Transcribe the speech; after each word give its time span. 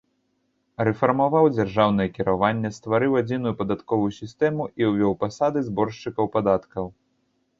Рэфармаваў 0.87 1.45
дзяржаўнае 1.57 2.05
кіраванне, 2.15 2.71
стварыў 2.77 3.19
адзіную 3.21 3.53
падатковую 3.61 4.09
сістэму 4.19 4.63
і 4.83 4.89
ўвёў 4.93 5.13
пасады 5.25 5.59
зборшчыкаў 5.69 6.25
падаткаў. 6.39 6.85